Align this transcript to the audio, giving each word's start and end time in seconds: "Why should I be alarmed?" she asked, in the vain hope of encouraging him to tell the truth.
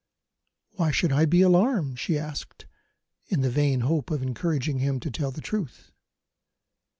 "Why 0.71 0.89
should 0.89 1.11
I 1.11 1.25
be 1.25 1.43
alarmed?" 1.43 1.99
she 1.99 2.17
asked, 2.17 2.65
in 3.27 3.41
the 3.41 3.51
vain 3.51 3.81
hope 3.81 4.09
of 4.09 4.23
encouraging 4.23 4.79
him 4.79 4.99
to 4.99 5.11
tell 5.11 5.29
the 5.29 5.41
truth. 5.41 5.91